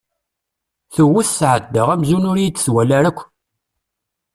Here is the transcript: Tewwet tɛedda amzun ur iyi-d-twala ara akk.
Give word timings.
Tewwet 0.93 1.29
tɛedda 1.39 1.83
amzun 1.93 2.27
ur 2.31 2.37
iyi-d-twala 2.39 2.93
ara 2.97 3.07
akk. 3.11 3.19